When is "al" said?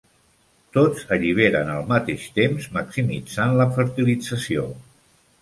1.73-1.85